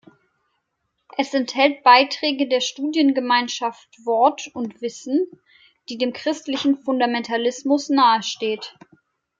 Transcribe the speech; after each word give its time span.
Es 1.15 1.31
enthält 1.35 1.83
Beiträge 1.83 2.47
der 2.47 2.59
Studiengemeinschaft 2.59 4.03
Wort 4.03 4.47
und 4.55 4.81
Wissen, 4.81 5.27
die 5.89 5.99
dem 5.99 6.11
christlichen 6.11 6.79
Fundamentalismus 6.81 7.89
nahesteht. 7.89 8.73